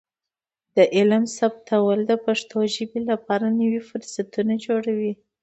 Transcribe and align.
د 0.75 0.77
غږ 1.09 1.25
ثبتول 1.37 1.99
د 2.05 2.11
پښتو 2.25 2.57
ژبې 2.75 2.99
لپاره 3.09 3.47
نوي 3.59 3.81
فرصتونه 3.89 4.53
جوړوي. 4.65 5.13